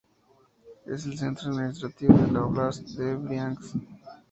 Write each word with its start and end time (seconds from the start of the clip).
Es 0.87 1.05
el 1.05 1.15
centro 1.15 1.51
administrativo 1.51 2.17
de 2.17 2.31
la 2.31 2.45
óblast 2.45 2.79
de 2.97 3.15
Briansk. 3.17 3.75